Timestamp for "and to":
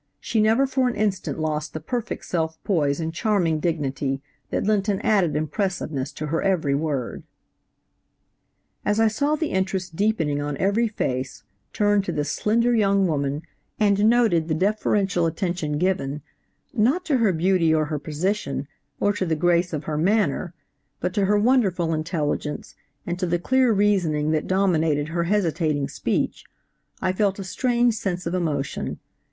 23.05-23.27